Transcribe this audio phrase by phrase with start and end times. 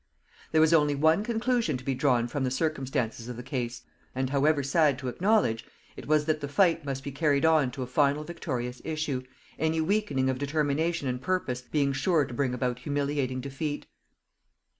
[0.51, 3.83] There was only one conclusion to be drawn from the circumstances of the case,
[4.15, 5.63] and, however sad to acknowledge,
[5.95, 9.21] it was that the fight must be carried on to a final victorious issue,
[9.59, 13.85] any weakening of determination and purpose being sure to bring about humiliating defeat.